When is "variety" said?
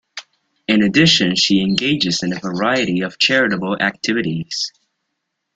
2.39-3.01